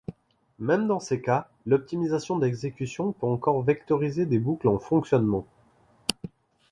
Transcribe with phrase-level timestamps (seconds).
[0.57, 5.45] Même dans ces cas, l'optimisation d'exécution peut encore vectoriser des boucles en fonctionnement.